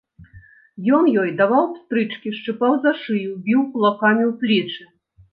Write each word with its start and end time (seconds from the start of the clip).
Ён 0.99 1.09
ёй 1.23 1.27
даваў 1.41 1.67
пстрычкі, 1.75 2.31
шчыпаў 2.37 2.73
за 2.85 2.93
шыю, 3.01 3.35
біў 3.49 3.61
кулакамі 3.75 4.23
ў 4.29 4.33
плечы. 4.45 4.83